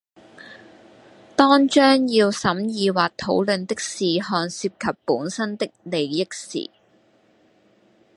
[1.35, 6.71] 當將要審議或討論的事項涉及本身的利益時